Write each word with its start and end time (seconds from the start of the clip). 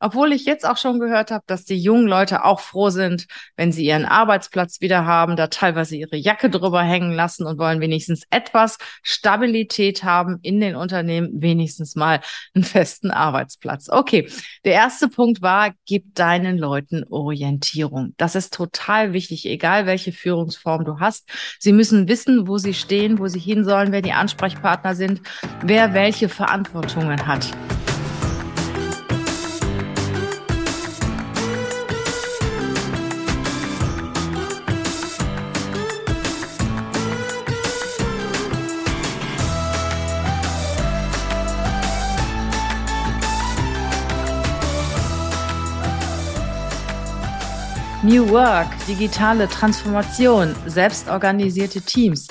Obwohl 0.00 0.32
ich 0.32 0.44
jetzt 0.44 0.64
auch 0.64 0.76
schon 0.76 1.00
gehört 1.00 1.30
habe, 1.30 1.42
dass 1.46 1.64
die 1.64 1.78
jungen 1.78 2.06
Leute 2.06 2.44
auch 2.44 2.60
froh 2.60 2.90
sind, 2.90 3.26
wenn 3.56 3.72
sie 3.72 3.84
ihren 3.84 4.04
Arbeitsplatz 4.04 4.80
wieder 4.80 5.04
haben, 5.04 5.34
da 5.34 5.48
teilweise 5.48 5.96
ihre 5.96 6.16
Jacke 6.16 6.50
drüber 6.50 6.82
hängen 6.82 7.12
lassen 7.12 7.46
und 7.46 7.58
wollen 7.58 7.80
wenigstens 7.80 8.22
etwas 8.30 8.78
Stabilität 9.02 10.04
haben 10.04 10.38
in 10.42 10.60
den 10.60 10.76
Unternehmen, 10.76 11.42
wenigstens 11.42 11.96
mal 11.96 12.20
einen 12.54 12.64
festen 12.64 13.10
Arbeitsplatz. 13.10 13.88
Okay, 13.88 14.30
der 14.64 14.74
erste 14.74 15.08
Punkt 15.08 15.42
war, 15.42 15.72
gib 15.84 16.14
deinen 16.14 16.58
Leuten 16.58 17.04
Orientierung. 17.10 18.14
Das 18.18 18.36
ist 18.36 18.54
total 18.54 19.12
wichtig, 19.12 19.46
egal 19.46 19.86
welche 19.86 20.12
Führungsform 20.12 20.84
du 20.84 21.00
hast. 21.00 21.28
Sie 21.58 21.72
müssen 21.72 22.06
wissen, 22.06 22.46
wo 22.46 22.58
sie 22.58 22.74
stehen, 22.74 23.18
wo 23.18 23.26
sie 23.26 23.40
hin 23.40 23.64
sollen, 23.64 23.90
wer 23.90 24.02
die 24.02 24.12
Ansprechpartner 24.12 24.94
sind, 24.94 25.22
wer 25.64 25.92
welche 25.92 26.28
Verantwortungen 26.28 27.26
hat. 27.26 27.48
New 48.08 48.26
Work, 48.30 48.68
digitale 48.86 49.46
Transformation, 49.48 50.54
selbstorganisierte 50.64 51.82
Teams. 51.82 52.26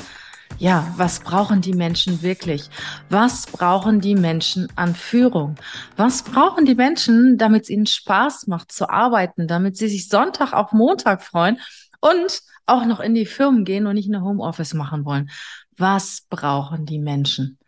Ja, 0.57 0.91
was 0.97 1.19
brauchen 1.19 1.61
die 1.61 1.75
Menschen 1.75 2.23
wirklich? 2.23 2.67
Was 3.11 3.45
brauchen 3.45 4.01
die 4.01 4.15
Menschen 4.15 4.69
an 4.75 4.95
Führung? 4.95 5.55
Was 5.95 6.23
brauchen 6.23 6.65
die 6.65 6.73
Menschen, 6.73 7.37
damit 7.37 7.65
es 7.65 7.69
ihnen 7.69 7.85
Spaß 7.85 8.47
macht 8.47 8.71
zu 8.71 8.89
arbeiten, 8.89 9.47
damit 9.47 9.77
sie 9.77 9.87
sich 9.87 10.09
Sonntag 10.09 10.51
auf 10.51 10.71
Montag 10.71 11.21
freuen 11.21 11.59
und 12.01 12.41
auch 12.65 12.85
noch 12.85 12.99
in 12.99 13.13
die 13.13 13.27
Firmen 13.27 13.63
gehen 13.63 13.85
und 13.85 13.93
nicht 13.93 14.09
eine 14.09 14.23
Homeoffice 14.23 14.73
machen 14.73 15.05
wollen? 15.05 15.29
Was 15.77 16.23
brauchen 16.27 16.87
die 16.87 16.97
Menschen? 16.97 17.59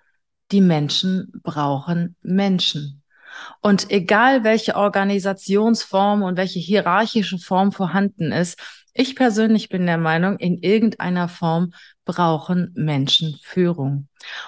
Die 0.52 0.62
Menschen 0.62 1.32
brauchen 1.44 2.16
Menschen. 2.24 3.04
Und 3.62 3.92
egal 3.92 4.44
welche 4.44 4.76
Organisationsform 4.76 6.24
und 6.24 6.38
welche 6.38 6.60
hierarchische 6.60 7.38
Form 7.38 7.72
vorhanden 7.72 8.32
ist, 8.32 8.58
ich 8.94 9.16
persönlich 9.16 9.70
bin 9.70 9.86
der 9.86 9.98
Meinung, 9.98 10.38
in 10.40 10.58
irgendeiner 10.58 11.30
Form 11.30 11.72
brauchen 12.06 12.74
Menschen 12.76 13.40
Führung. 13.42 14.08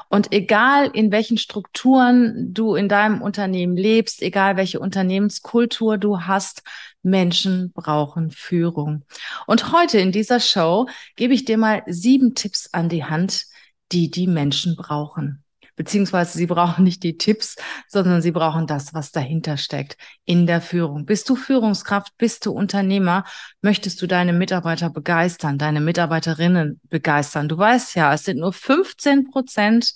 Und 0.09 0.34
egal 0.34 0.89
in 0.94 1.12
welchen 1.12 1.38
Strukturen 1.38 2.53
du 2.53 2.75
in 2.75 2.89
deinem 2.89 3.22
Unternehmen 3.22 3.78
lebst, 3.78 4.22
egal 4.22 4.58
welche 4.58 4.80
Unternehmenskultur 4.80 5.97
du 5.97 6.22
hast, 6.22 6.64
Menschen 7.03 7.72
brauchen 7.72 8.31
Führung. 8.31 9.06
Und 9.47 9.72
heute 9.72 10.00
in 10.00 10.12
dieser 10.12 10.39
Show 10.39 10.88
gebe 11.16 11.34
ich 11.34 11.45
dir 11.45 11.58
mal 11.58 11.84
sieben 11.88 12.36
Tipps 12.36 12.67
an 12.73 12.89
die 12.89 13.06
Hand, 13.06 13.45
die 13.92 14.12
die 14.12 14.28
Menschen 14.28 14.75
brauchen 14.75 15.44
beziehungsweise 15.82 16.38
sie 16.38 16.46
brauchen 16.46 16.84
nicht 16.84 17.02
die 17.02 17.18
Tipps, 17.18 17.56
sondern 17.88 18.22
sie 18.22 18.30
brauchen 18.30 18.68
das, 18.68 18.94
was 18.94 19.12
dahinter 19.12 19.58
steckt 19.58 19.98
in 20.26 20.46
der 20.46 20.62
Führung. 20.62 21.08
Bist 21.08 21.28
du 21.28 21.36
Führungskraft, 21.36 22.16
bist 22.20 22.46
du 22.46 22.52
Unternehmer, 22.52 23.24
möchtest 23.64 24.00
du 24.00 24.06
deine 24.06 24.32
Mitarbeiter 24.32 24.92
begeistern, 24.92 25.58
deine 25.58 25.82
Mitarbeiterinnen 25.82 26.80
begeistern. 26.84 27.50
Du 27.50 27.58
weißt 27.58 27.96
ja, 27.96 28.14
es 28.14 28.26
sind 28.26 28.38
nur 28.38 28.54
15 28.54 29.32
Prozent 29.32 29.96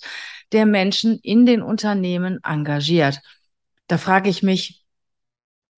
der 0.50 0.66
Menschen 0.66 1.20
in 1.22 1.46
den 1.46 1.62
Unternehmen 1.62 2.40
engagiert. 2.42 3.20
Da 3.86 3.96
frage 3.96 4.28
ich 4.28 4.42
mich, 4.42 4.82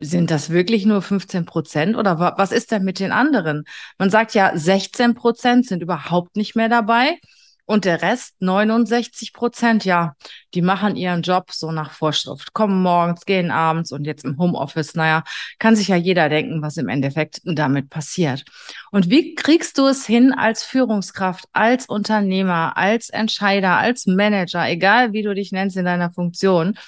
sind 0.01 0.31
das 0.31 0.49
wirklich 0.49 0.87
nur 0.87 1.03
15 1.03 1.45
Prozent 1.45 1.97
oder 1.97 2.19
was 2.39 2.51
ist 2.51 2.71
denn 2.71 2.85
mit 2.85 2.99
den 2.99 3.13
anderen? 3.13 3.65
Man 3.99 4.09
sagt 4.09 4.33
ja, 4.33 4.57
16 4.57 5.15
Prozent 5.15 5.67
sind 5.67 5.83
überhaupt 5.83 6.35
nicht 6.35 6.57
mehr 6.57 6.71
dabei. 6.71 7.19
Und 7.69 7.85
der 7.85 8.01
Rest, 8.01 8.41
69 8.41 9.35
Prozent, 9.35 9.85
ja, 9.85 10.15
die 10.55 10.63
machen 10.63 10.97
ihren 10.97 11.21
Job 11.21 11.53
so 11.53 11.71
nach 11.71 11.93
Vorschrift. 11.93 12.55
Kommen 12.55 12.83
morgens, 12.83 13.27
gehen 13.27 13.51
abends 13.51 13.93
und 13.93 14.07
jetzt 14.07 14.25
im 14.25 14.39
Homeoffice. 14.39 14.95
Naja, 14.95 15.23
kann 15.59 15.77
sich 15.77 15.89
ja 15.89 15.97
jeder 15.97 16.31
denken, 16.31 16.63
was 16.63 16.79
im 16.79 16.89
Endeffekt 16.89 17.43
damit 17.45 17.91
passiert. 17.91 18.47
Und 18.91 19.11
wie 19.11 19.35
kriegst 19.35 19.77
du 19.77 19.85
es 19.85 20.07
hin 20.07 20.33
als 20.33 20.63
Führungskraft, 20.65 21.45
als 21.53 21.85
Unternehmer, 21.85 22.79
als 22.79 23.11
Entscheider, 23.11 23.77
als 23.77 24.07
Manager, 24.07 24.67
egal 24.67 25.13
wie 25.13 25.23
du 25.23 25.35
dich 25.35 25.53
nennst 25.53 25.77
in 25.77 25.85
deiner 25.85 26.11
Funktion, 26.11 26.79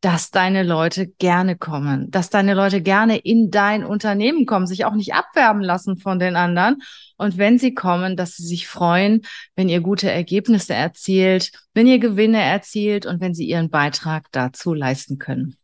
dass 0.00 0.30
deine 0.30 0.62
Leute 0.62 1.06
gerne 1.06 1.56
kommen, 1.56 2.10
dass 2.10 2.30
deine 2.30 2.54
Leute 2.54 2.80
gerne 2.80 3.18
in 3.18 3.50
dein 3.50 3.84
Unternehmen 3.84 4.46
kommen, 4.46 4.66
sich 4.66 4.84
auch 4.84 4.94
nicht 4.94 5.12
abwerben 5.12 5.60
lassen 5.60 5.98
von 5.98 6.18
den 6.18 6.36
anderen. 6.36 6.82
Und 7.16 7.36
wenn 7.36 7.58
sie 7.58 7.74
kommen, 7.74 8.16
dass 8.16 8.36
sie 8.36 8.46
sich 8.46 8.66
freuen, 8.66 9.22
wenn 9.56 9.68
ihr 9.68 9.80
gute 9.80 10.10
Ergebnisse 10.10 10.74
erzielt, 10.74 11.52
wenn 11.74 11.86
ihr 11.86 11.98
Gewinne 11.98 12.40
erzielt 12.40 13.04
und 13.04 13.20
wenn 13.20 13.34
sie 13.34 13.46
ihren 13.46 13.68
Beitrag 13.68 14.26
dazu 14.32 14.72
leisten 14.72 15.18
können. 15.18 15.56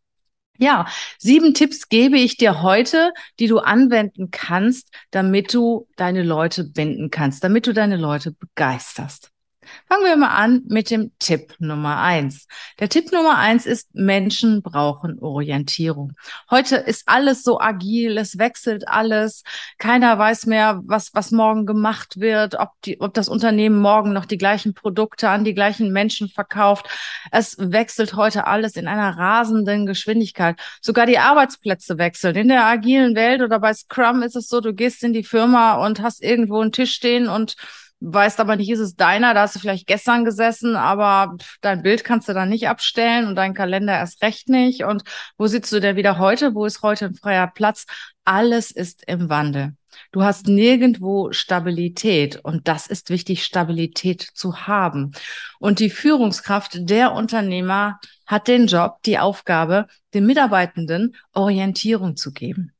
Ja, 0.59 0.87
sieben 1.19 1.53
Tipps 1.55 1.89
gebe 1.89 2.19
ich 2.19 2.37
dir 2.37 2.63
heute, 2.63 3.13
die 3.39 3.47
du 3.47 3.59
anwenden 3.59 4.31
kannst, 4.31 4.91
damit 5.11 5.53
du 5.53 5.87
deine 5.97 6.23
Leute 6.23 6.65
binden 6.65 7.11
kannst, 7.11 7.45
damit 7.45 7.67
du 7.67 7.75
deine 7.75 7.97
Leute 7.97 8.33
begeisterst. 8.33 9.31
Fangen 9.88 10.04
wir 10.04 10.16
mal 10.16 10.34
an 10.34 10.62
mit 10.69 10.91
dem 10.91 11.12
Tipp 11.19 11.54
Nummer 11.59 12.00
eins. 12.00 12.47
Der 12.78 12.88
Tipp 12.88 13.12
Nummer 13.12 13.38
eins 13.38 13.66
ist, 13.66 13.94
Menschen 13.94 14.62
brauchen 14.62 15.19
Orientierung. 15.21 16.12
Heute 16.50 16.77
ist 16.77 17.04
alles 17.06 17.43
so 17.43 17.60
agil, 17.60 18.19
es 18.19 18.38
wechselt 18.38 18.88
alles. 18.88 19.43
Keiner 19.78 20.19
weiß 20.19 20.47
mehr, 20.47 20.81
was, 20.84 21.15
was 21.15 21.31
morgen 21.31 21.66
gemacht 21.66 22.21
wird, 22.21 22.54
ob, 22.59 22.71
die, 22.84 23.00
ob 23.00 23.15
das 23.15 23.28
Unternehmen 23.28 23.78
morgen 23.78 24.12
noch 24.12 24.27
die 24.27 24.38
gleichen 24.38 24.75
Produkte 24.75 25.28
an 25.28 25.44
die 25.44 25.54
gleichen 25.54 25.93
Menschen 25.93 26.28
verkauft. 26.28 26.87
Es 27.31 27.56
wechselt 27.59 28.15
heute 28.15 28.47
alles 28.47 28.77
in 28.77 28.88
einer 28.88 29.16
rasenden 29.16 29.87
Geschwindigkeit. 29.87 30.59
Sogar 30.81 31.06
die 31.06 31.19
Arbeitsplätze 31.19 31.98
wechseln. 31.98 32.37
In 32.37 32.48
der 32.48 32.65
agilen 32.65 33.15
Welt 33.15 33.43
oder 33.43 33.59
bei 33.60 33.72
Scrum 33.75 34.22
ist 34.22 34.37
es 34.37 34.48
so, 34.48 34.60
du 34.60 34.75
gehst 34.75 35.03
in 35.03 35.12
die 35.12 35.25
Firma 35.25 35.84
und 35.84 36.00
hast 36.00 36.22
irgendwo 36.22 36.60
einen 36.60 36.72
Tisch 36.72 36.93
stehen 36.93 37.28
und 37.28 37.56
weißt 38.01 38.41
aber 38.41 38.57
nicht, 38.57 38.71
ist 38.71 38.81
es 38.81 38.95
deiner, 38.95 39.34
da 39.34 39.43
hast 39.43 39.57
du 39.57 39.59
vielleicht 39.59 39.87
gestern 39.87 40.25
gesessen, 40.25 40.77
aber 40.77 41.37
dein 41.61 41.83
Bild 41.83 42.05
kannst 42.05 42.29
du 42.29 42.34
dann 42.34 42.49
nicht 42.49 42.69
abstellen 42.69 43.27
und 43.27 43.37
dein 43.37 43.55
Kalender 43.55 43.95
erst 43.95 44.23
recht 44.23 44.49
nicht. 44.49 44.84
Und 44.84 45.03
wo 45.39 45.47
sitzt 45.47 45.73
du 45.73 45.81
denn 45.81 45.97
wieder 45.97 46.19
heute? 46.19 46.55
Wo 46.55 46.67
ist 46.67 46.83
heute 46.83 47.07
ein 47.07 47.15
freier 47.15 47.47
Platz? 47.47 47.87
Alles 48.25 48.71
ist 48.71 49.03
im 49.07 49.29
Wandel. 49.29 49.75
Du 50.12 50.23
hast 50.23 50.47
nirgendwo 50.47 51.33
Stabilität 51.33 52.37
und 52.45 52.69
das 52.69 52.87
ist 52.87 53.09
wichtig, 53.09 53.45
Stabilität 53.45 54.23
zu 54.34 54.67
haben. 54.67 55.13
Und 55.59 55.78
die 55.78 55.89
Führungskraft 55.89 56.78
der 56.91 57.13
Unternehmer 57.13 57.99
hat 58.27 58.47
den 58.47 58.67
Job, 58.67 58.99
die 59.07 59.19
Aufgabe, 59.19 59.87
den 60.13 60.27
Mitarbeitenden 60.27 61.17
Orientierung 61.33 62.17
zu 62.17 62.33
geben 62.33 62.76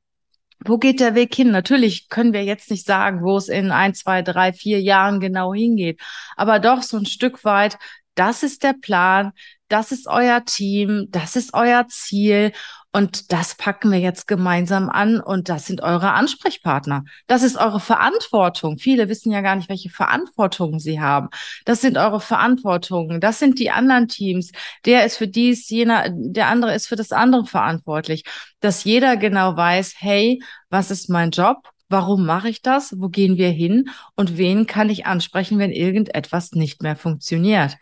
wo 0.65 0.79
geht 0.79 1.01
der 1.01 1.15
Weg 1.15 1.35
hin? 1.35 1.51
Natürlich 1.51 2.09
können 2.09 2.33
wir 2.33 2.45
jetzt 2.45 2.71
nicht 2.71 2.87
sagen, 2.87 3.23
wo 3.23 3.37
es 3.37 3.49
in 3.49 3.71
ein, 3.71 3.95
zwei, 3.95 4.23
drei, 4.23 4.53
vier 4.53 4.81
Jahren 4.81 5.21
genau 5.21 5.55
hingeht, 5.55 6.01
aber 6.37 6.59
doch 6.59 6.83
so 6.83 6.97
ein 6.97 7.07
Stück 7.07 7.45
weit, 7.45 7.79
das 8.15 8.43
ist 8.43 8.63
der 8.63 8.73
Plan, 8.73 9.33
das 9.69 9.93
ist 9.93 10.07
euer 10.07 10.45
Team, 10.45 11.07
das 11.11 11.37
ist 11.37 11.55
euer 11.55 11.87
Ziel 11.89 12.53
und 12.97 13.31
das 13.31 13.55
packen 13.57 13.93
wir 13.93 13.99
jetzt 13.99 14.27
gemeinsam 14.27 14.89
an 14.89 15.21
und 15.21 15.51
das 15.51 15.67
sind 15.67 15.83
eure 15.83 16.15
Ansprechpartner. 16.15 17.05
Das 17.27 17.43
ist 17.43 17.59
eure 17.59 17.79
Verantwortung. 17.79 18.79
Viele 18.79 19.11
wissen 19.11 19.31
ja 19.31 19.43
gar 19.43 19.55
nicht, 19.55 19.69
welche 19.69 19.91
Verantwortung 19.91 20.79
sie 20.79 20.99
haben. 20.99 21.29
Das 21.67 21.83
sind 21.83 21.99
eure 21.99 22.21
Verantwortungen. 22.21 23.21
Das 23.21 23.39
sind 23.39 23.59
die 23.59 23.71
anderen 23.71 24.09
Teams. 24.09 24.51
Der 24.87 25.05
ist 25.05 25.19
für 25.19 25.29
dies, 25.29 25.69
jener, 25.69 26.07
der 26.11 26.47
andere 26.47 26.75
ist 26.75 26.87
für 26.87 26.97
das 26.97 27.13
andere 27.13 27.45
verantwortlich. 27.45 28.25
Dass 28.61 28.85
jeder 28.85 29.19
genau 29.19 29.59
weiß, 29.59 29.97
hey, 29.99 30.43
was 30.71 30.91
ist 30.91 31.11
mein 31.11 31.33
Job? 31.33 31.69
Warum 31.91 32.25
mache 32.25 32.49
ich 32.49 32.63
das? 32.63 32.99
Wo 32.99 33.11
gehen 33.11 33.37
wir 33.37 33.51
hin? 33.51 33.91
Und 34.15 34.39
wen 34.39 34.67
kann 34.67 34.89
ich 34.89 35.05
ansprechen, 35.05 35.59
wenn 35.59 35.71
irgendetwas 35.71 36.53
nicht 36.53 36.83
mehr 36.83 36.97
funktioniert? 36.97 37.77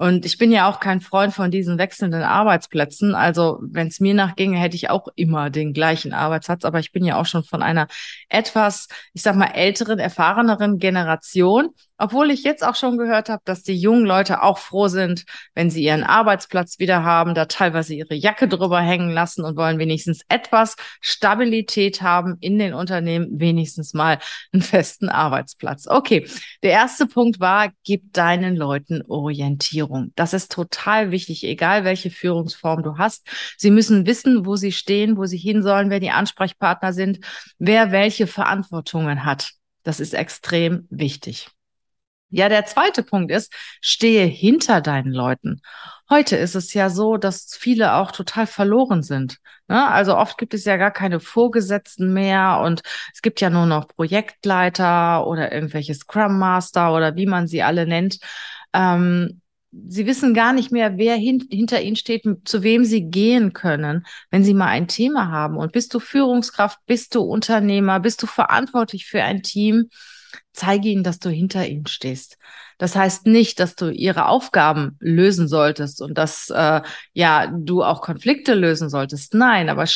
Und 0.00 0.24
ich 0.24 0.38
bin 0.38 0.50
ja 0.50 0.66
auch 0.66 0.80
kein 0.80 1.02
Freund 1.02 1.34
von 1.34 1.50
diesen 1.50 1.76
wechselnden 1.76 2.22
Arbeitsplätzen. 2.22 3.14
Also 3.14 3.58
wenn 3.60 3.88
es 3.88 4.00
mir 4.00 4.14
nachginge, 4.14 4.58
hätte 4.58 4.74
ich 4.74 4.88
auch 4.88 5.08
immer 5.14 5.50
den 5.50 5.74
gleichen 5.74 6.14
Arbeitsplatz. 6.14 6.64
Aber 6.64 6.78
ich 6.78 6.90
bin 6.90 7.04
ja 7.04 7.20
auch 7.20 7.26
schon 7.26 7.44
von 7.44 7.62
einer 7.62 7.86
etwas, 8.30 8.88
ich 9.12 9.20
sag 9.20 9.36
mal, 9.36 9.50
älteren, 9.52 9.98
erfahreneren 9.98 10.78
Generation. 10.78 11.74
Obwohl 12.02 12.30
ich 12.30 12.44
jetzt 12.44 12.64
auch 12.64 12.76
schon 12.76 12.96
gehört 12.96 13.28
habe, 13.28 13.42
dass 13.44 13.62
die 13.62 13.78
jungen 13.78 14.06
Leute 14.06 14.42
auch 14.42 14.56
froh 14.56 14.88
sind, 14.88 15.26
wenn 15.54 15.68
sie 15.68 15.84
ihren 15.84 16.02
Arbeitsplatz 16.02 16.78
wieder 16.78 17.04
haben, 17.04 17.34
da 17.34 17.44
teilweise 17.44 17.94
ihre 17.94 18.14
Jacke 18.14 18.48
drüber 18.48 18.80
hängen 18.80 19.10
lassen 19.10 19.44
und 19.44 19.58
wollen 19.58 19.78
wenigstens 19.78 20.22
etwas 20.30 20.76
Stabilität 21.02 22.00
haben 22.00 22.38
in 22.40 22.58
den 22.58 22.72
Unternehmen, 22.72 23.28
wenigstens 23.38 23.92
mal 23.92 24.18
einen 24.50 24.62
festen 24.62 25.10
Arbeitsplatz. 25.10 25.86
Okay, 25.86 26.26
der 26.62 26.70
erste 26.70 27.06
Punkt 27.06 27.38
war, 27.38 27.68
gib 27.84 28.14
deinen 28.14 28.56
Leuten 28.56 29.02
Orientierung. 29.06 30.12
Das 30.16 30.32
ist 30.32 30.50
total 30.52 31.10
wichtig, 31.10 31.44
egal 31.44 31.84
welche 31.84 32.08
Führungsform 32.08 32.82
du 32.82 32.96
hast. 32.96 33.28
Sie 33.58 33.70
müssen 33.70 34.06
wissen, 34.06 34.46
wo 34.46 34.56
sie 34.56 34.72
stehen, 34.72 35.18
wo 35.18 35.26
sie 35.26 35.36
hin 35.36 35.62
sollen, 35.62 35.90
wer 35.90 36.00
die 36.00 36.10
Ansprechpartner 36.10 36.94
sind, 36.94 37.18
wer 37.58 37.92
welche 37.92 38.26
Verantwortungen 38.26 39.26
hat. 39.26 39.50
Das 39.82 40.00
ist 40.00 40.14
extrem 40.14 40.86
wichtig. 40.88 41.48
Ja, 42.30 42.48
der 42.48 42.64
zweite 42.64 43.02
Punkt 43.02 43.32
ist, 43.32 43.52
stehe 43.80 44.24
hinter 44.24 44.80
deinen 44.80 45.12
Leuten. 45.12 45.62
Heute 46.08 46.36
ist 46.36 46.54
es 46.54 46.74
ja 46.74 46.88
so, 46.88 47.16
dass 47.16 47.56
viele 47.56 47.94
auch 47.94 48.12
total 48.12 48.46
verloren 48.46 49.02
sind. 49.02 49.38
Ne? 49.68 49.88
Also 49.88 50.16
oft 50.16 50.38
gibt 50.38 50.54
es 50.54 50.64
ja 50.64 50.76
gar 50.76 50.92
keine 50.92 51.20
Vorgesetzten 51.20 52.12
mehr 52.12 52.60
und 52.64 52.82
es 53.12 53.22
gibt 53.22 53.40
ja 53.40 53.50
nur 53.50 53.66
noch 53.66 53.88
Projektleiter 53.88 55.26
oder 55.26 55.52
irgendwelche 55.52 55.94
Scrum 55.94 56.38
Master 56.38 56.94
oder 56.94 57.16
wie 57.16 57.26
man 57.26 57.48
sie 57.48 57.62
alle 57.62 57.86
nennt. 57.86 58.18
Ähm, 58.72 59.40
sie 59.72 60.06
wissen 60.06 60.34
gar 60.34 60.52
nicht 60.52 60.72
mehr, 60.72 60.98
wer 60.98 61.16
hin 61.16 61.46
hinter 61.50 61.80
ihnen 61.82 61.96
steht, 61.96 62.24
zu 62.44 62.62
wem 62.62 62.84
sie 62.84 63.10
gehen 63.10 63.52
können, 63.52 64.06
wenn 64.30 64.44
sie 64.44 64.54
mal 64.54 64.66
ein 64.68 64.88
Thema 64.88 65.30
haben. 65.30 65.56
Und 65.56 65.72
bist 65.72 65.94
du 65.94 66.00
Führungskraft, 66.00 66.78
bist 66.86 67.14
du 67.14 67.22
Unternehmer, 67.22 68.00
bist 68.00 68.22
du 68.22 68.26
verantwortlich 68.26 69.06
für 69.06 69.22
ein 69.22 69.42
Team? 69.42 69.90
Zeige 70.52 70.88
ihnen, 70.88 71.04
dass 71.04 71.18
du 71.18 71.30
hinter 71.30 71.66
ihnen 71.66 71.86
stehst. 71.86 72.38
Das 72.78 72.96
heißt 72.96 73.26
nicht, 73.26 73.60
dass 73.60 73.76
du 73.76 73.90
ihre 73.90 74.26
Aufgaben 74.26 74.96
lösen 75.00 75.48
solltest 75.48 76.00
und 76.00 76.16
dass 76.16 76.50
äh, 76.50 76.80
ja 77.12 77.46
du 77.46 77.82
auch 77.82 78.00
Konflikte 78.00 78.54
lösen 78.54 78.88
solltest. 78.88 79.34
Nein, 79.34 79.68
aber 79.68 79.86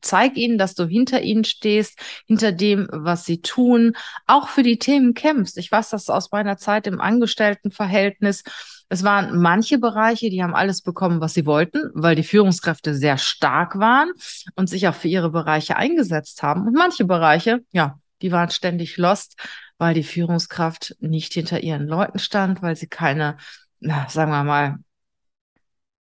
zeig 0.00 0.36
ihnen, 0.36 0.58
dass 0.58 0.74
du 0.74 0.86
hinter 0.86 1.22
ihnen 1.22 1.44
stehst, 1.44 1.98
hinter 2.26 2.52
dem, 2.52 2.88
was 2.90 3.24
sie 3.24 3.40
tun, 3.40 3.94
auch 4.26 4.48
für 4.48 4.62
die 4.62 4.78
Themen 4.78 5.14
kämpfst. 5.14 5.58
Ich 5.58 5.70
weiß 5.70 5.90
das 5.90 6.10
aus 6.10 6.30
meiner 6.32 6.56
Zeit 6.56 6.86
im 6.86 7.00
Angestelltenverhältnis. 7.00 8.42
Es 8.88 9.04
waren 9.04 9.40
manche 9.40 9.78
Bereiche, 9.78 10.28
die 10.28 10.42
haben 10.42 10.54
alles 10.54 10.82
bekommen, 10.82 11.20
was 11.20 11.34
sie 11.34 11.46
wollten, 11.46 11.90
weil 11.94 12.14
die 12.14 12.22
Führungskräfte 12.22 12.94
sehr 12.94 13.18
stark 13.18 13.78
waren 13.78 14.10
und 14.56 14.68
sich 14.68 14.88
auch 14.88 14.94
für 14.94 15.08
ihre 15.08 15.30
Bereiche 15.30 15.76
eingesetzt 15.76 16.42
haben. 16.42 16.66
Und 16.66 16.74
manche 16.74 17.04
Bereiche, 17.04 17.60
ja, 17.72 17.98
die 18.20 18.32
waren 18.32 18.50
ständig 18.50 18.96
lost, 18.98 19.36
weil 19.82 19.94
die 19.94 20.04
Führungskraft 20.04 20.94
nicht 21.00 21.32
hinter 21.32 21.60
ihren 21.60 21.88
Leuten 21.88 22.20
stand, 22.20 22.62
weil 22.62 22.76
sie 22.76 22.86
keine, 22.86 23.36
na, 23.80 24.08
sagen 24.08 24.30
wir 24.30 24.44
mal, 24.44 24.78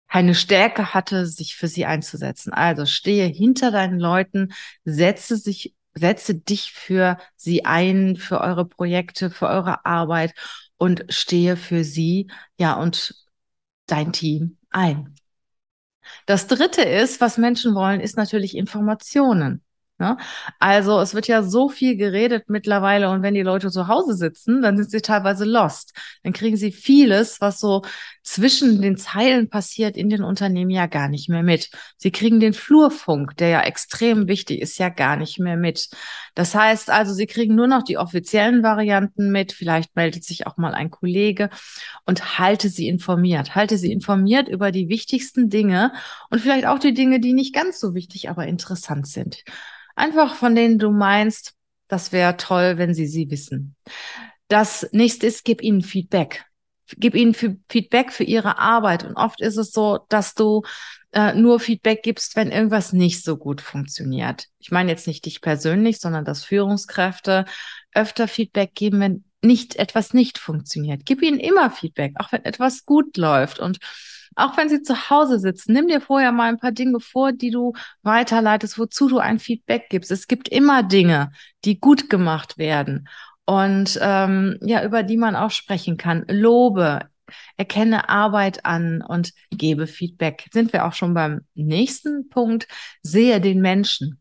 keine 0.08 0.34
Stärke 0.34 0.92
hatte, 0.92 1.24
sich 1.24 1.56
für 1.56 1.68
sie 1.68 1.86
einzusetzen. 1.86 2.52
Also 2.52 2.84
stehe 2.84 3.24
hinter 3.24 3.70
deinen 3.70 3.98
Leuten, 3.98 4.52
setze 4.84 5.38
sich, 5.38 5.74
setze 5.94 6.34
dich 6.34 6.72
für 6.72 7.16
sie 7.36 7.64
ein, 7.64 8.16
für 8.16 8.42
eure 8.42 8.66
Projekte, 8.66 9.30
für 9.30 9.46
eure 9.46 9.86
Arbeit 9.86 10.34
und 10.76 11.06
stehe 11.08 11.56
für 11.56 11.82
sie, 11.82 12.30
ja, 12.58 12.74
und 12.74 13.14
dein 13.86 14.12
Team 14.12 14.58
ein. 14.68 15.14
Das 16.26 16.46
dritte 16.46 16.82
ist, 16.82 17.22
was 17.22 17.38
Menschen 17.38 17.74
wollen, 17.74 18.02
ist 18.02 18.18
natürlich 18.18 18.54
Informationen. 18.54 19.62
Ne? 20.02 20.16
Also 20.58 20.98
es 20.98 21.14
wird 21.14 21.28
ja 21.28 21.44
so 21.44 21.68
viel 21.68 21.96
geredet 21.96 22.46
mittlerweile 22.48 23.08
und 23.08 23.22
wenn 23.22 23.34
die 23.34 23.42
Leute 23.42 23.70
zu 23.70 23.86
Hause 23.86 24.14
sitzen, 24.14 24.60
dann 24.60 24.76
sind 24.76 24.90
sie 24.90 25.00
teilweise 25.00 25.44
lost. 25.44 25.92
Dann 26.24 26.32
kriegen 26.32 26.56
sie 26.56 26.72
vieles, 26.72 27.40
was 27.40 27.60
so 27.60 27.82
zwischen 28.24 28.82
den 28.82 28.96
Zeilen 28.96 29.48
passiert 29.48 29.96
in 29.96 30.08
den 30.08 30.24
Unternehmen 30.24 30.72
ja 30.72 30.86
gar 30.86 31.08
nicht 31.08 31.28
mehr 31.28 31.44
mit. 31.44 31.70
Sie 31.98 32.10
kriegen 32.10 32.40
den 32.40 32.52
Flurfunk, 32.52 33.36
der 33.36 33.48
ja 33.48 33.60
extrem 33.62 34.26
wichtig 34.26 34.60
ist, 34.60 34.76
ja 34.78 34.88
gar 34.88 35.16
nicht 35.16 35.38
mehr 35.38 35.56
mit. 35.56 35.88
Das 36.34 36.52
heißt 36.52 36.90
also, 36.90 37.14
sie 37.14 37.26
kriegen 37.26 37.54
nur 37.54 37.68
noch 37.68 37.84
die 37.84 37.98
offiziellen 37.98 38.64
Varianten 38.64 39.30
mit. 39.30 39.52
Vielleicht 39.52 39.94
meldet 39.94 40.24
sich 40.24 40.48
auch 40.48 40.56
mal 40.56 40.74
ein 40.74 40.90
Kollege 40.90 41.48
und 42.06 42.40
halte 42.40 42.70
sie 42.70 42.88
informiert. 42.88 43.54
Halte 43.54 43.78
sie 43.78 43.92
informiert 43.92 44.48
über 44.48 44.72
die 44.72 44.88
wichtigsten 44.88 45.48
Dinge 45.48 45.92
und 46.28 46.40
vielleicht 46.40 46.66
auch 46.66 46.80
die 46.80 46.94
Dinge, 46.94 47.20
die 47.20 47.34
nicht 47.34 47.54
ganz 47.54 47.78
so 47.78 47.94
wichtig, 47.94 48.30
aber 48.30 48.48
interessant 48.48 49.06
sind. 49.06 49.44
Einfach 49.94 50.34
von 50.34 50.54
denen 50.54 50.78
du 50.78 50.90
meinst, 50.90 51.54
das 51.88 52.12
wäre 52.12 52.36
toll, 52.36 52.78
wenn 52.78 52.94
sie 52.94 53.06
sie 53.06 53.30
wissen. 53.30 53.76
Das 54.48 54.88
nächste 54.92 55.26
ist, 55.26 55.44
gib 55.44 55.62
ihnen 55.62 55.82
Feedback. 55.82 56.44
Gib 56.96 57.14
ihnen 57.14 57.34
Feedback 57.34 58.12
für 58.12 58.24
ihre 58.24 58.58
Arbeit. 58.58 59.04
Und 59.04 59.16
oft 59.16 59.40
ist 59.40 59.56
es 59.56 59.72
so, 59.72 60.00
dass 60.08 60.34
du 60.34 60.62
äh, 61.12 61.34
nur 61.34 61.60
Feedback 61.60 62.02
gibst, 62.02 62.36
wenn 62.36 62.50
irgendwas 62.50 62.92
nicht 62.92 63.22
so 63.22 63.36
gut 63.36 63.60
funktioniert. 63.60 64.46
Ich 64.58 64.70
meine 64.70 64.90
jetzt 64.90 65.06
nicht 65.06 65.24
dich 65.24 65.40
persönlich, 65.40 66.00
sondern 66.00 66.24
dass 66.24 66.44
Führungskräfte 66.44 67.44
öfter 67.94 68.28
Feedback 68.28 68.74
geben, 68.74 69.00
wenn 69.00 69.24
nicht 69.42 69.76
etwas 69.76 70.14
nicht 70.14 70.38
funktioniert. 70.38 71.02
Gib 71.04 71.22
ihnen 71.22 71.40
immer 71.40 71.70
Feedback, 71.70 72.14
auch 72.16 72.32
wenn 72.32 72.44
etwas 72.44 72.84
gut 72.86 73.16
läuft. 73.16 73.58
Und 73.58 73.78
auch 74.36 74.56
wenn 74.56 74.68
sie 74.68 74.82
zu 74.82 75.10
Hause 75.10 75.38
sitzen, 75.38 75.72
nimm 75.72 75.88
dir 75.88 76.00
vorher 76.00 76.32
mal 76.32 76.48
ein 76.48 76.58
paar 76.58 76.72
Dinge 76.72 77.00
vor, 77.00 77.32
die 77.32 77.50
du 77.50 77.72
weiterleitest, 78.02 78.78
wozu 78.78 79.08
du 79.08 79.18
ein 79.18 79.38
Feedback 79.38 79.88
gibst. 79.90 80.10
Es 80.10 80.28
gibt 80.28 80.48
immer 80.48 80.82
Dinge, 80.82 81.32
die 81.64 81.78
gut 81.80 82.10
gemacht 82.10 82.58
werden 82.58 83.08
und 83.44 83.98
ähm, 84.00 84.58
ja, 84.62 84.84
über 84.84 85.02
die 85.02 85.16
man 85.16 85.36
auch 85.36 85.50
sprechen 85.50 85.96
kann. 85.96 86.24
Lobe, 86.28 87.00
erkenne 87.56 88.08
Arbeit 88.08 88.64
an 88.64 89.02
und 89.02 89.32
gebe 89.50 89.86
Feedback. 89.86 90.48
Sind 90.52 90.72
wir 90.72 90.84
auch 90.84 90.92
schon 90.92 91.14
beim 91.14 91.42
nächsten 91.54 92.28
Punkt? 92.28 92.68
Sehe 93.02 93.40
den 93.40 93.60
Menschen. 93.60 94.18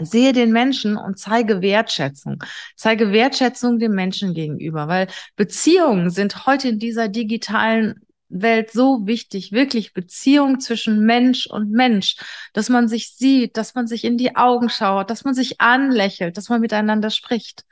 Sehe 0.00 0.32
den 0.32 0.52
Menschen 0.52 0.96
und 0.96 1.18
zeige 1.18 1.60
Wertschätzung. 1.60 2.42
Zeige 2.76 3.12
Wertschätzung 3.12 3.78
dem 3.78 3.92
Menschen 3.92 4.34
gegenüber, 4.34 4.88
weil 4.88 5.06
Beziehungen 5.36 6.10
sind 6.10 6.46
heute 6.46 6.68
in 6.68 6.78
dieser 6.78 7.08
digitalen 7.08 8.00
Welt 8.32 8.70
so 8.70 9.06
wichtig, 9.06 9.52
wirklich 9.52 9.92
Beziehung 9.92 10.60
zwischen 10.60 11.04
Mensch 11.04 11.46
und 11.46 11.70
Mensch, 11.70 12.16
dass 12.52 12.68
man 12.68 12.88
sich 12.88 13.14
sieht, 13.14 13.56
dass 13.56 13.74
man 13.74 13.86
sich 13.86 14.04
in 14.04 14.16
die 14.18 14.36
Augen 14.36 14.68
schaut, 14.68 15.10
dass 15.10 15.24
man 15.24 15.34
sich 15.34 15.60
anlächelt, 15.60 16.36
dass 16.36 16.48
man 16.48 16.60
miteinander 16.60 17.10
spricht. 17.10 17.64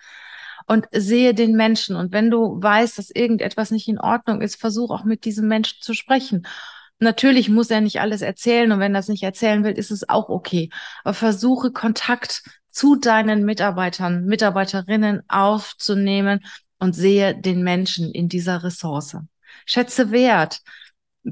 Und 0.67 0.87
sehe 0.93 1.35
den 1.35 1.57
Menschen. 1.57 1.97
Und 1.97 2.13
wenn 2.13 2.31
du 2.31 2.63
weißt, 2.63 2.97
dass 2.97 3.11
irgendetwas 3.11 3.73
nicht 3.73 3.89
in 3.89 3.99
Ordnung 3.99 4.41
ist, 4.41 4.55
versuch 4.55 4.91
auch 4.91 5.03
mit 5.03 5.25
diesem 5.25 5.49
Menschen 5.49 5.79
zu 5.81 5.95
sprechen. 5.95 6.47
Natürlich 7.01 7.49
muss 7.49 7.71
er 7.71 7.81
nicht 7.81 8.01
alles 8.01 8.23
erzählen 8.23 8.71
und 8.71 8.79
wenn 8.79 8.95
er 8.95 8.99
das 8.99 9.09
nicht 9.09 9.25
erzählen 9.25 9.65
will, 9.65 9.73
ist 9.73 9.91
es 9.91 10.09
auch 10.09 10.29
okay. 10.29 10.71
Aber 11.03 11.15
versuche 11.15 11.73
Kontakt 11.73 12.43
zu 12.71 12.95
deinen 12.95 13.45
Mitarbeitern, 13.45 14.27
Mitarbeiterinnen 14.27 15.23
aufzunehmen 15.27 16.41
und 16.79 16.95
sehe 16.95 17.35
den 17.35 17.63
Menschen 17.63 18.13
in 18.13 18.29
dieser 18.29 18.63
Ressource. 18.63 19.17
Schätze 19.67 20.11
Wert. 20.11 20.61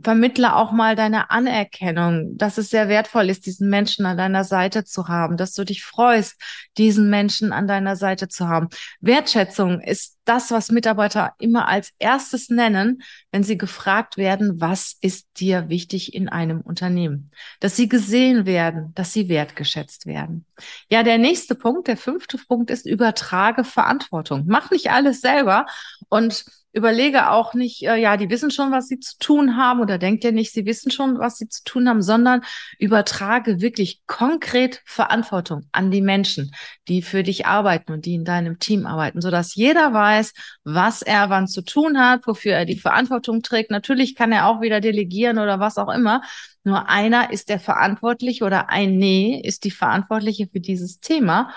Vermittle 0.02 0.54
auch 0.54 0.70
mal 0.70 0.96
deine 0.96 1.30
Anerkennung, 1.30 2.36
dass 2.36 2.58
es 2.58 2.68
sehr 2.68 2.88
wertvoll 2.88 3.30
ist, 3.30 3.46
diesen 3.46 3.70
Menschen 3.70 4.04
an 4.04 4.18
deiner 4.18 4.44
Seite 4.44 4.84
zu 4.84 5.08
haben, 5.08 5.38
dass 5.38 5.54
du 5.54 5.64
dich 5.64 5.82
freust, 5.82 6.38
diesen 6.76 7.08
Menschen 7.08 7.52
an 7.52 7.66
deiner 7.66 7.96
Seite 7.96 8.28
zu 8.28 8.48
haben. 8.48 8.68
Wertschätzung 9.00 9.80
ist 9.80 10.18
das, 10.26 10.50
was 10.50 10.70
Mitarbeiter 10.70 11.32
immer 11.38 11.68
als 11.68 11.92
erstes 11.98 12.50
nennen, 12.50 13.00
wenn 13.32 13.44
sie 13.44 13.56
gefragt 13.56 14.18
werden, 14.18 14.60
was 14.60 14.94
ist 15.00 15.26
dir 15.38 15.70
wichtig 15.70 16.12
in 16.12 16.28
einem 16.28 16.60
Unternehmen? 16.60 17.30
Dass 17.60 17.76
sie 17.76 17.88
gesehen 17.88 18.44
werden, 18.44 18.92
dass 18.94 19.14
sie 19.14 19.30
wertgeschätzt 19.30 20.04
werden. 20.04 20.44
Ja, 20.90 21.02
der 21.02 21.16
nächste 21.16 21.54
Punkt, 21.54 21.88
der 21.88 21.96
fünfte 21.96 22.36
Punkt 22.36 22.70
ist, 22.70 22.84
übertrage 22.84 23.64
Verantwortung. 23.64 24.44
Mach 24.46 24.70
nicht 24.70 24.90
alles 24.90 25.22
selber 25.22 25.64
und 26.10 26.44
überlege 26.72 27.30
auch 27.30 27.54
nicht, 27.54 27.82
äh, 27.82 27.96
ja, 27.96 28.16
die 28.16 28.28
wissen 28.30 28.50
schon, 28.50 28.70
was 28.72 28.88
sie 28.88 29.00
zu 29.00 29.18
tun 29.18 29.56
haben 29.56 29.80
oder 29.80 29.98
denkt 29.98 30.24
ja 30.24 30.30
nicht, 30.30 30.52
sie 30.52 30.66
wissen 30.66 30.90
schon, 30.90 31.18
was 31.18 31.38
sie 31.38 31.48
zu 31.48 31.64
tun 31.64 31.88
haben, 31.88 32.02
sondern 32.02 32.42
übertrage 32.78 33.60
wirklich 33.60 34.02
konkret 34.06 34.82
Verantwortung 34.84 35.66
an 35.72 35.90
die 35.90 36.02
Menschen, 36.02 36.52
die 36.86 37.02
für 37.02 37.22
dich 37.22 37.46
arbeiten 37.46 37.92
und 37.92 38.04
die 38.04 38.14
in 38.14 38.24
deinem 38.24 38.58
Team 38.58 38.86
arbeiten, 38.86 39.20
sodass 39.20 39.54
jeder 39.54 39.92
weiß, 39.92 40.32
was 40.64 41.02
er 41.02 41.30
wann 41.30 41.48
zu 41.48 41.62
tun 41.62 41.98
hat, 41.98 42.26
wofür 42.26 42.52
er 42.52 42.64
die 42.66 42.78
Verantwortung 42.78 43.42
trägt. 43.42 43.70
Natürlich 43.70 44.14
kann 44.14 44.32
er 44.32 44.46
auch 44.46 44.60
wieder 44.60 44.80
delegieren 44.80 45.38
oder 45.38 45.60
was 45.60 45.78
auch 45.78 45.92
immer. 45.92 46.22
Nur 46.64 46.88
einer 46.88 47.32
ist 47.32 47.48
der 47.48 47.60
Verantwortliche 47.60 48.44
oder 48.44 48.68
ein 48.68 48.98
Nee 48.98 49.40
ist 49.42 49.64
die 49.64 49.70
Verantwortliche 49.70 50.48
für 50.52 50.60
dieses 50.60 51.00
Thema. 51.00 51.50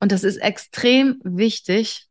Und 0.00 0.10
das 0.10 0.24
ist 0.24 0.36
extrem 0.38 1.20
wichtig, 1.22 2.08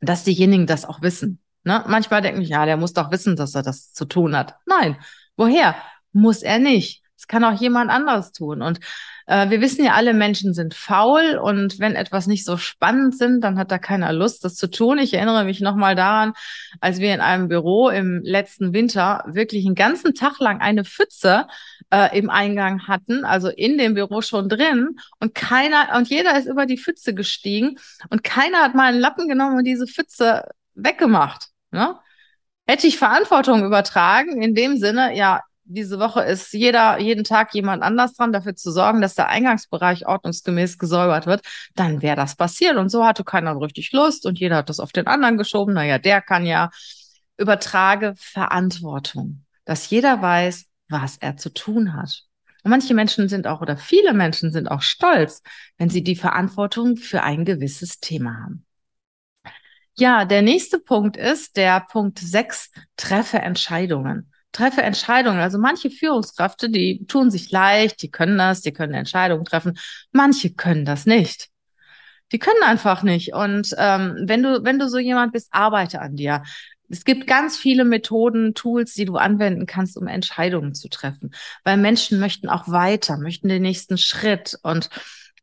dass 0.00 0.24
diejenigen 0.24 0.66
das 0.66 0.84
auch 0.84 1.02
wissen. 1.02 1.40
Ne? 1.70 1.84
Manchmal 1.86 2.20
denke 2.20 2.42
ich, 2.42 2.48
ja, 2.48 2.66
der 2.66 2.76
muss 2.76 2.94
doch 2.94 3.12
wissen, 3.12 3.36
dass 3.36 3.54
er 3.54 3.62
das 3.62 3.92
zu 3.92 4.04
tun 4.04 4.34
hat. 4.36 4.56
Nein, 4.66 4.96
woher? 5.36 5.76
Muss 6.12 6.42
er 6.42 6.58
nicht. 6.58 7.04
Es 7.16 7.28
kann 7.28 7.44
auch 7.44 7.60
jemand 7.60 7.92
anderes 7.92 8.32
tun. 8.32 8.60
Und 8.60 8.80
äh, 9.28 9.50
wir 9.50 9.60
wissen 9.60 9.84
ja, 9.84 9.92
alle 9.92 10.12
Menschen 10.12 10.52
sind 10.52 10.74
faul 10.74 11.38
und 11.40 11.78
wenn 11.78 11.94
etwas 11.94 12.26
nicht 12.26 12.44
so 12.44 12.56
spannend 12.56 13.16
sind, 13.16 13.42
dann 13.42 13.56
hat 13.56 13.70
da 13.70 13.78
keiner 13.78 14.12
Lust, 14.12 14.44
das 14.44 14.56
zu 14.56 14.68
tun. 14.68 14.98
Ich 14.98 15.14
erinnere 15.14 15.44
mich 15.44 15.60
nochmal 15.60 15.94
daran, 15.94 16.32
als 16.80 16.98
wir 16.98 17.14
in 17.14 17.20
einem 17.20 17.46
Büro 17.46 17.88
im 17.88 18.20
letzten 18.24 18.72
Winter 18.72 19.22
wirklich 19.28 19.64
einen 19.64 19.76
ganzen 19.76 20.14
Tag 20.14 20.40
lang 20.40 20.60
eine 20.60 20.84
Pfütze 20.84 21.46
äh, 21.92 22.18
im 22.18 22.30
Eingang 22.30 22.88
hatten, 22.88 23.24
also 23.24 23.46
in 23.46 23.78
dem 23.78 23.94
Büro 23.94 24.22
schon 24.22 24.48
drin 24.48 24.96
und 25.20 25.36
keiner 25.36 25.94
und 25.96 26.08
jeder 26.08 26.36
ist 26.36 26.46
über 26.46 26.66
die 26.66 26.78
Pfütze 26.78 27.14
gestiegen 27.14 27.78
und 28.08 28.24
keiner 28.24 28.58
hat 28.58 28.74
mal 28.74 28.88
einen 28.88 28.98
Lappen 28.98 29.28
genommen 29.28 29.58
und 29.58 29.64
diese 29.64 29.86
Pfütze 29.86 30.48
weggemacht. 30.74 31.49
Ne? 31.70 31.96
Hätte 32.66 32.86
ich 32.86 32.98
Verantwortung 32.98 33.64
übertragen, 33.64 34.42
in 34.42 34.54
dem 34.54 34.78
Sinne, 34.78 35.16
ja, 35.16 35.40
diese 35.64 36.00
Woche 36.00 36.22
ist 36.22 36.52
jeder, 36.52 36.98
jeden 36.98 37.22
Tag 37.24 37.54
jemand 37.54 37.82
anders 37.82 38.14
dran, 38.14 38.32
dafür 38.32 38.56
zu 38.56 38.72
sorgen, 38.72 39.00
dass 39.00 39.14
der 39.14 39.28
Eingangsbereich 39.28 40.06
ordnungsgemäß 40.06 40.78
gesäubert 40.78 41.26
wird, 41.26 41.42
dann 41.74 42.02
wäre 42.02 42.16
das 42.16 42.34
passiert. 42.34 42.76
Und 42.76 42.88
so 42.88 43.04
hatte 43.04 43.22
keiner 43.22 43.60
richtig 43.60 43.92
Lust 43.92 44.26
und 44.26 44.38
jeder 44.40 44.56
hat 44.56 44.68
das 44.68 44.80
auf 44.80 44.92
den 44.92 45.06
anderen 45.06 45.38
geschoben. 45.38 45.74
Naja, 45.74 45.98
der 45.98 46.22
kann 46.22 46.44
ja 46.44 46.70
übertrage 47.38 48.14
Verantwortung, 48.16 49.44
dass 49.64 49.88
jeder 49.90 50.20
weiß, 50.20 50.66
was 50.88 51.16
er 51.18 51.36
zu 51.36 51.50
tun 51.50 51.94
hat. 51.94 52.24
Und 52.62 52.70
manche 52.70 52.94
Menschen 52.94 53.28
sind 53.28 53.46
auch 53.46 53.60
oder 53.60 53.76
viele 53.76 54.12
Menschen 54.12 54.52
sind 54.52 54.70
auch 54.70 54.82
stolz, 54.82 55.42
wenn 55.78 55.88
sie 55.88 56.02
die 56.02 56.16
Verantwortung 56.16 56.96
für 56.96 57.22
ein 57.22 57.44
gewisses 57.44 58.00
Thema 58.00 58.42
haben. 58.42 58.66
Ja, 60.00 60.24
der 60.24 60.40
nächste 60.40 60.78
Punkt 60.78 61.18
ist 61.18 61.58
der 61.58 61.80
Punkt 61.80 62.18
6, 62.18 62.70
treffe 62.96 63.36
Entscheidungen. 63.36 64.32
Treffe 64.50 64.80
Entscheidungen. 64.80 65.40
Also 65.40 65.58
manche 65.58 65.90
Führungskräfte, 65.90 66.70
die 66.70 67.04
tun 67.06 67.30
sich 67.30 67.50
leicht, 67.50 68.00
die 68.00 68.10
können 68.10 68.38
das, 68.38 68.62
die 68.62 68.72
können 68.72 68.94
Entscheidungen 68.94 69.44
treffen. 69.44 69.78
Manche 70.10 70.54
können 70.54 70.86
das 70.86 71.04
nicht. 71.04 71.50
Die 72.32 72.38
können 72.38 72.62
einfach 72.62 73.02
nicht. 73.02 73.34
Und 73.34 73.74
ähm, 73.76 74.24
wenn 74.24 74.42
du, 74.42 74.64
wenn 74.64 74.78
du 74.78 74.88
so 74.88 74.96
jemand 74.96 75.34
bist, 75.34 75.48
arbeite 75.50 76.00
an 76.00 76.16
dir. 76.16 76.44
Es 76.88 77.04
gibt 77.04 77.26
ganz 77.26 77.58
viele 77.58 77.84
Methoden, 77.84 78.54
Tools, 78.54 78.94
die 78.94 79.04
du 79.04 79.16
anwenden 79.16 79.66
kannst, 79.66 79.98
um 79.98 80.06
Entscheidungen 80.06 80.74
zu 80.74 80.88
treffen. 80.88 81.34
Weil 81.62 81.76
Menschen 81.76 82.20
möchten 82.20 82.48
auch 82.48 82.68
weiter, 82.68 83.18
möchten 83.18 83.48
den 83.48 83.60
nächsten 83.60 83.98
Schritt. 83.98 84.56
Und 84.62 84.88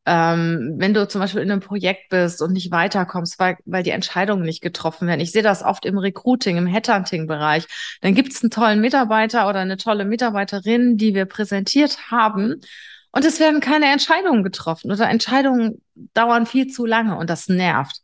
ähm, 0.07 0.75
wenn 0.77 0.93
du 0.93 1.05
zum 1.05 1.19
Beispiel 1.19 1.41
in 1.41 1.51
einem 1.51 1.59
Projekt 1.59 2.07
bist 2.09 2.41
und 2.41 2.53
nicht 2.53 2.71
weiterkommst, 2.71 3.39
weil, 3.39 3.57
weil 3.65 3.83
die 3.83 3.91
Entscheidungen 3.91 4.43
nicht 4.43 4.61
getroffen 4.61 5.05
werden. 5.05 5.19
Ich 5.19 5.33
sehe 5.33 5.43
das 5.43 5.63
oft 5.63 5.85
im 5.85 5.97
Recruiting, 5.97 6.55
im 6.55 6.65
Headhunting-Bereich. 6.65 7.65
Dann 7.99 8.15
gibt 8.15 8.31
es 8.31 8.41
einen 8.41 8.49
tollen 8.49 8.79
Mitarbeiter 8.79 9.49
oder 9.49 9.59
eine 9.59 9.75
tolle 9.75 10.05
Mitarbeiterin, 10.05 10.95
die 10.95 11.13
wir 11.13 11.25
präsentiert 11.25 12.09
haben. 12.09 12.61
Und 13.11 13.25
es 13.25 13.41
werden 13.41 13.59
keine 13.59 13.91
Entscheidungen 13.91 14.43
getroffen 14.43 14.91
oder 14.91 15.09
Entscheidungen 15.09 15.81
dauern 16.13 16.45
viel 16.45 16.67
zu 16.67 16.85
lange 16.85 17.17
und 17.17 17.29
das 17.29 17.49
nervt. 17.49 17.99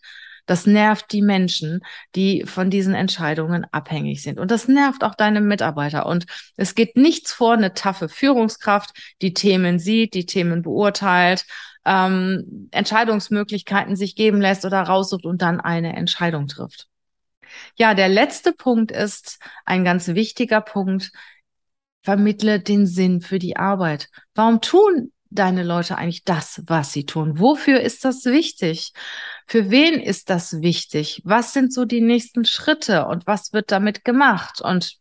Das 0.45 0.65
nervt 0.65 1.13
die 1.13 1.21
Menschen, 1.21 1.79
die 2.15 2.43
von 2.45 2.69
diesen 2.69 2.95
Entscheidungen 2.95 3.65
abhängig 3.71 4.21
sind. 4.23 4.39
Und 4.39 4.51
das 4.51 4.67
nervt 4.67 5.05
auch 5.05 5.15
deine 5.15 5.39
Mitarbeiter. 5.39 6.05
Und 6.05 6.25
es 6.57 6.75
geht 6.75 6.97
nichts 6.97 7.31
vor 7.31 7.53
eine 7.53 7.73
taffe 7.73 8.09
Führungskraft, 8.09 8.91
die 9.21 9.33
Themen 9.33 9.79
sieht, 9.79 10.13
die 10.13 10.25
Themen 10.25 10.63
beurteilt, 10.63 11.45
ähm, 11.85 12.69
Entscheidungsmöglichkeiten 12.71 13.95
sich 13.95 14.15
geben 14.15 14.41
lässt 14.41 14.65
oder 14.65 14.81
raussucht 14.81 15.25
und 15.25 15.41
dann 15.41 15.59
eine 15.59 15.95
Entscheidung 15.95 16.47
trifft. 16.47 16.87
Ja, 17.75 17.93
der 17.93 18.09
letzte 18.09 18.53
Punkt 18.53 18.91
ist 18.91 19.39
ein 19.65 19.83
ganz 19.83 20.07
wichtiger 20.09 20.61
Punkt. 20.61 21.11
Vermittle 22.01 22.59
den 22.59 22.85
Sinn 22.85 23.21
für 23.21 23.39
die 23.39 23.55
Arbeit. 23.55 24.09
Warum 24.35 24.59
tun 24.59 25.11
deine 25.29 25.63
Leute 25.63 25.97
eigentlich 25.97 26.23
das, 26.23 26.61
was 26.67 26.91
sie 26.91 27.05
tun? 27.05 27.39
Wofür 27.39 27.79
ist 27.79 28.05
das 28.05 28.25
wichtig? 28.25 28.93
Für 29.47 29.71
wen 29.71 29.99
ist 29.99 30.29
das 30.29 30.61
wichtig? 30.61 31.21
Was 31.23 31.53
sind 31.53 31.73
so 31.73 31.85
die 31.85 32.01
nächsten 32.01 32.45
Schritte 32.45 33.05
und 33.05 33.25
was 33.25 33.53
wird 33.53 33.71
damit 33.71 34.03
gemacht? 34.03 34.61
Und 34.61 34.97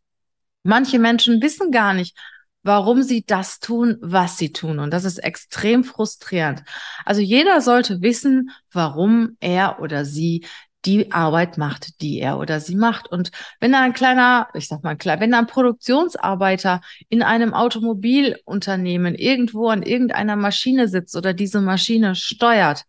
manche 0.62 0.98
Menschen 0.98 1.42
wissen 1.42 1.70
gar 1.70 1.92
nicht, 1.92 2.16
warum 2.62 3.02
sie 3.02 3.24
das 3.24 3.60
tun, 3.60 3.98
was 4.00 4.38
sie 4.38 4.52
tun. 4.52 4.78
Und 4.78 4.92
das 4.92 5.04
ist 5.04 5.18
extrem 5.18 5.84
frustrierend. 5.84 6.62
Also 7.04 7.20
jeder 7.20 7.60
sollte 7.60 8.02
wissen, 8.02 8.50
warum 8.70 9.36
er 9.40 9.80
oder 9.80 10.04
sie 10.04 10.44
die 10.84 11.12
Arbeit 11.12 11.58
macht, 11.58 12.00
die 12.00 12.18
er 12.18 12.38
oder 12.38 12.60
sie 12.60 12.74
macht. 12.74 13.10
Und 13.10 13.30
wenn 13.60 13.72
da 13.72 13.82
ein 13.82 13.92
kleiner, 13.92 14.48
ich 14.54 14.68
sag 14.68 14.82
mal 14.82 14.96
klar, 14.96 15.20
wenn 15.20 15.30
da 15.30 15.38
ein 15.38 15.46
Produktionsarbeiter 15.46 16.80
in 17.08 17.22
einem 17.22 17.54
Automobilunternehmen 17.54 19.14
irgendwo 19.14 19.68
an 19.68 19.82
irgendeiner 19.82 20.36
Maschine 20.36 20.88
sitzt 20.88 21.16
oder 21.16 21.34
diese 21.34 21.60
Maschine 21.60 22.14
steuert, 22.14 22.84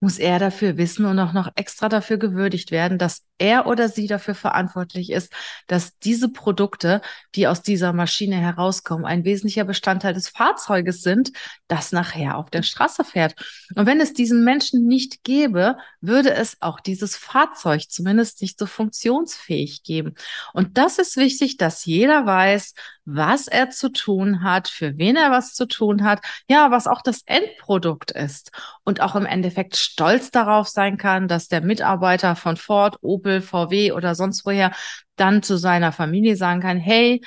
muss 0.00 0.18
er 0.18 0.38
dafür 0.38 0.78
wissen 0.78 1.04
und 1.04 1.18
auch 1.18 1.32
noch 1.32 1.50
extra 1.56 1.88
dafür 1.88 2.16
gewürdigt 2.16 2.70
werden, 2.70 2.98
dass 2.98 3.26
er 3.38 3.66
oder 3.66 3.88
sie 3.88 4.06
dafür 4.06 4.34
verantwortlich 4.34 5.10
ist, 5.10 5.32
dass 5.66 5.98
diese 5.98 6.30
Produkte, 6.30 7.00
die 7.34 7.46
aus 7.46 7.62
dieser 7.62 7.92
Maschine 7.92 8.36
herauskommen, 8.36 9.04
ein 9.04 9.24
wesentlicher 9.24 9.64
Bestandteil 9.64 10.14
des 10.14 10.28
Fahrzeuges 10.28 11.02
sind, 11.02 11.32
das 11.68 11.92
nachher 11.92 12.36
auf 12.36 12.50
der 12.50 12.62
Straße 12.62 13.04
fährt. 13.04 13.34
Und 13.74 13.86
wenn 13.86 14.00
es 14.00 14.12
diesen 14.12 14.44
Menschen 14.44 14.86
nicht 14.86 15.22
gäbe, 15.22 15.76
würde 16.00 16.32
es 16.34 16.56
auch 16.60 16.80
dieses 16.80 17.16
Fahrzeug 17.16 17.90
zumindest 17.90 18.42
nicht 18.42 18.58
so 18.58 18.66
funktionsfähig 18.66 19.82
geben. 19.82 20.14
Und 20.52 20.78
das 20.78 20.98
ist 20.98 21.16
wichtig, 21.16 21.56
dass 21.56 21.84
jeder 21.84 22.26
weiß, 22.26 22.74
was 23.04 23.48
er 23.48 23.70
zu 23.70 23.90
tun 23.90 24.42
hat, 24.42 24.68
für 24.68 24.96
wen 24.98 25.16
er 25.16 25.30
was 25.30 25.54
zu 25.54 25.66
tun 25.66 26.04
hat, 26.04 26.20
ja, 26.48 26.70
was 26.70 26.86
auch 26.86 27.02
das 27.02 27.22
Endprodukt 27.26 28.10
ist 28.10 28.52
und 28.84 29.00
auch 29.00 29.16
im 29.16 29.26
Endeffekt 29.26 29.76
stolz 29.92 30.30
darauf 30.30 30.68
sein 30.68 30.96
kann, 30.96 31.28
dass 31.28 31.48
der 31.48 31.60
Mitarbeiter 31.60 32.36
von 32.36 32.56
Ford, 32.56 32.98
Opel, 33.02 33.40
VW 33.40 33.92
oder 33.92 34.14
sonst 34.14 34.46
woher 34.46 34.72
dann 35.16 35.42
zu 35.42 35.56
seiner 35.56 35.92
Familie 35.92 36.36
sagen 36.36 36.60
kann, 36.60 36.78
hey, 36.78 37.20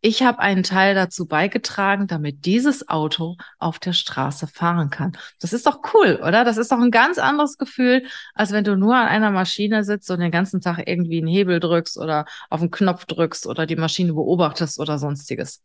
ich 0.00 0.22
habe 0.22 0.38
einen 0.38 0.62
Teil 0.62 0.94
dazu 0.94 1.26
beigetragen, 1.26 2.06
damit 2.06 2.44
dieses 2.44 2.88
Auto 2.88 3.36
auf 3.58 3.80
der 3.80 3.92
Straße 3.92 4.46
fahren 4.46 4.90
kann. 4.90 5.16
Das 5.40 5.52
ist 5.52 5.66
doch 5.66 5.80
cool, 5.92 6.20
oder? 6.22 6.44
Das 6.44 6.56
ist 6.56 6.70
doch 6.70 6.78
ein 6.78 6.92
ganz 6.92 7.18
anderes 7.18 7.58
Gefühl, 7.58 8.04
als 8.34 8.52
wenn 8.52 8.62
du 8.62 8.76
nur 8.76 8.94
an 8.94 9.08
einer 9.08 9.32
Maschine 9.32 9.82
sitzt 9.82 10.10
und 10.10 10.20
den 10.20 10.30
ganzen 10.30 10.60
Tag 10.60 10.78
irgendwie 10.86 11.18
einen 11.18 11.26
Hebel 11.26 11.58
drückst 11.58 11.98
oder 11.98 12.26
auf 12.48 12.60
den 12.60 12.70
Knopf 12.70 13.06
drückst 13.06 13.46
oder 13.46 13.66
die 13.66 13.76
Maschine 13.76 14.12
beobachtest 14.12 14.78
oder 14.78 14.98
sonstiges. 14.98 15.62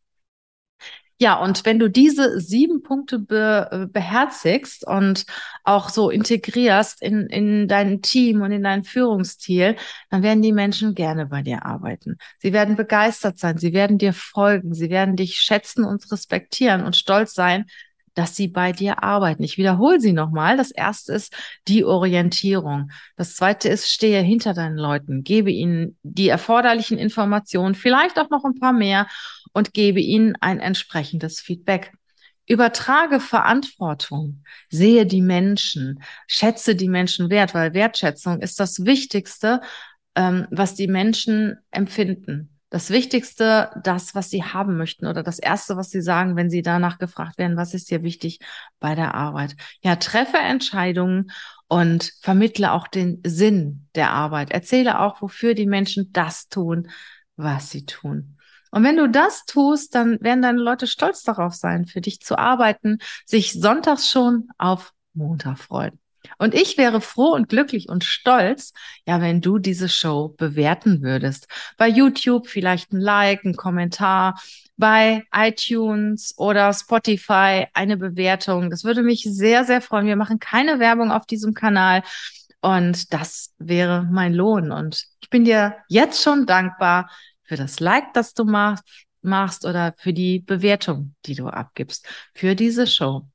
Ja, 1.24 1.36
und 1.36 1.66
wenn 1.66 1.80
du 1.80 1.90
diese 1.90 2.42
sieben 2.42 2.84
Punkte 2.84 3.18
be, 3.18 3.70
äh, 3.72 3.86
beherzigst 3.88 4.86
und 4.86 5.26
auch 5.64 5.88
so 5.88 6.10
integrierst 6.10 7.02
in, 7.02 7.28
in 7.28 7.70
dein 7.70 8.02
Team 8.02 8.42
und 8.42 8.52
in 8.52 8.62
deinen 8.62 8.84
Führungsstil, 8.84 9.78
dann 10.10 10.22
werden 10.22 10.42
die 10.42 10.52
Menschen 10.52 10.96
gerne 10.96 11.28
bei 11.28 11.42
dir 11.42 11.66
arbeiten. 11.66 12.18
Sie 12.40 12.52
werden 12.52 12.76
begeistert 12.76 13.40
sein, 13.40 13.58
sie 13.58 13.72
werden 13.72 13.98
dir 13.98 14.12
folgen, 14.12 14.74
sie 14.74 14.90
werden 14.90 15.16
dich 15.16 15.36
schätzen 15.36 15.86
und 15.86 16.12
respektieren 16.12 16.84
und 16.84 16.98
stolz 16.98 17.34
sein, 17.34 17.68
dass 18.14 18.36
sie 18.36 18.48
bei 18.48 18.72
dir 18.72 19.04
arbeiten. 19.04 19.44
Ich 19.44 19.58
wiederhole 19.58 20.00
sie 20.00 20.14
nochmal. 20.14 20.58
Das 20.58 20.72
erste 20.72 21.14
ist 21.14 21.36
die 21.68 21.84
Orientierung. 21.84 22.92
Das 23.16 23.36
zweite 23.36 23.70
ist, 23.70 23.90
stehe 23.90 24.22
hinter 24.22 24.54
deinen 24.54 24.78
Leuten, 24.78 25.24
gebe 25.24 25.52
ihnen 25.52 25.98
die 26.04 26.30
erforderlichen 26.30 26.98
Informationen, 26.98 27.76
vielleicht 27.76 28.20
auch 28.20 28.30
noch 28.30 28.46
ein 28.46 28.60
paar 28.60 28.74
mehr 28.74 29.08
und 29.54 29.74
gebe 29.74 30.00
ihnen 30.00 30.36
ein 30.42 30.60
entsprechendes 30.60 31.40
Feedback. 31.40 31.92
Übertrage 32.46 33.20
Verantwortung, 33.22 34.44
sehe 34.70 35.06
die 35.06 35.22
Menschen, 35.22 36.04
schätze 36.28 36.76
die 36.76 36.90
Menschen 36.90 37.30
wert, 37.30 37.54
weil 37.54 37.74
Wertschätzung 37.74 38.42
ist 38.42 38.60
das 38.60 38.84
Wichtigste, 38.86 39.62
ähm, 40.16 40.48
was 40.52 40.76
die 40.76 40.88
Menschen 40.88 41.58
empfinden 41.72 42.53
das 42.74 42.90
Wichtigste, 42.90 43.70
das, 43.84 44.16
was 44.16 44.32
sie 44.32 44.44
haben 44.44 44.78
möchten 44.78 45.06
oder 45.06 45.22
das 45.22 45.38
Erste, 45.38 45.78
was 45.78 45.92
sie 45.92 46.02
sagen, 46.02 46.36
wenn 46.36 46.50
sie 46.50 46.64
danach 46.64 46.98
gefragt 46.98 47.38
werden, 47.38 47.56
was 47.56 47.76
ist 47.76 47.92
dir 47.92 48.02
wichtig 48.02 48.40
bei 48.80 48.96
der 48.96 49.14
Arbeit? 49.14 49.56
Ja, 49.84 49.96
treffe 49.96 50.38
Entscheidungen 50.38 51.30
und 51.68 52.12
vermittle 52.20 52.72
auch 52.72 52.88
den 52.88 53.22
Sinn 53.24 53.88
der 53.94 54.10
Arbeit. 54.10 54.50
Erzähle 54.50 55.02
auch, 55.02 55.22
wofür 55.22 55.54
die 55.54 55.68
Menschen 55.68 56.12
das 56.14 56.48
tun, 56.48 56.90
was 57.36 57.70
sie 57.70 57.86
tun. 57.86 58.40
Und 58.72 58.84
wenn 58.84 58.98
du 58.98 59.08
das 59.08 59.46
tust, 59.46 59.94
dann 59.94 60.20
werden 60.22 60.42
deine 60.42 60.60
Leute 60.60 60.88
stolz 60.88 61.22
darauf 61.22 61.54
sein, 61.54 61.86
für 61.86 62.02
dich 62.02 62.22
zu 62.22 62.40
arbeiten, 62.40 62.98
sich 63.24 63.54
sonntags 63.54 64.10
schon 64.10 64.48
auf 64.58 64.94
Montag 65.14 65.60
freuen. 65.60 66.00
Und 66.38 66.54
ich 66.56 66.78
wäre 66.78 67.02
froh 67.02 67.34
und 67.34 67.50
glücklich 67.50 67.90
und 67.90 68.04
stolz, 68.04 68.74
ja, 69.06 69.22
wenn 69.22 69.42
du 69.42 69.60
diese 69.60 69.90
Show 69.90 70.30
bewerten 70.38 71.02
würdest. 71.02 71.48
Bei 71.78 71.88
YouTube 71.88 72.48
vielleicht 72.48 72.94
ein 72.94 73.00
Like, 73.00 73.44
ein 73.44 73.56
Kommentar, 73.56 74.40
bei 74.78 75.24
iTunes 75.34 76.34
oder 76.38 76.74
Spotify 76.74 77.68
eine 77.74 77.98
Bewertung. 77.98 78.70
Das 78.70 78.84
würde 78.84 79.04
mich 79.04 79.24
sehr, 79.24 79.66
sehr 79.66 79.82
freuen. 79.82 80.08
Wir 80.08 80.16
machen 80.16 80.40
keine 80.40 80.80
Werbung 80.80 81.12
auf 81.12 81.26
diesem 81.26 81.54
Kanal. 81.54 82.04
Und 82.62 83.14
das 83.14 83.54
wäre 83.58 84.08
mein 84.10 84.34
Lohn. 84.34 84.72
Und 84.72 85.06
ich 85.22 85.30
bin 85.30 85.46
dir 85.46 85.76
jetzt 85.90 86.24
schon 86.24 86.46
dankbar 86.46 87.10
für 87.44 87.58
das 87.58 87.80
Like, 87.80 88.14
das 88.14 88.34
du 88.34 88.46
machst, 88.46 88.84
machst 89.22 89.66
oder 89.66 89.94
für 89.98 90.14
die 90.14 90.40
Bewertung, 90.40 91.16
die 91.26 91.36
du 91.36 91.48
abgibst 91.48 92.08
für 92.34 92.56
diese 92.56 92.88
Show. 92.88 93.28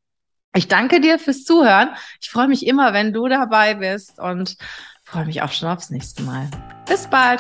Ich 0.59 0.67
danke 0.67 1.01
dir 1.01 1.21
fürs 1.21 1.45
Zuhören. 1.45 1.91
Ich 2.21 2.31
freue 2.31 2.49
mich 2.49 2.67
immer, 2.67 2.93
wenn 2.93 3.13
du 3.13 3.29
dabei 3.29 3.75
bist 3.75 4.19
und 4.19 4.57
freue 5.05 5.25
mich 5.25 5.41
auch 5.41 5.53
schon 5.53 5.69
aufs 5.69 5.91
nächste 5.91 6.25
Mal. 6.25 6.51
Bis 6.85 7.07
bald. 7.07 7.39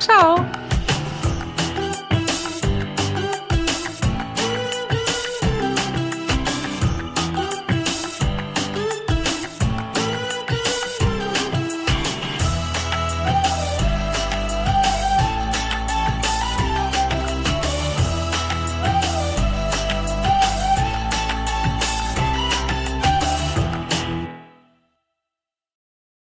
Ciao. 0.00 0.44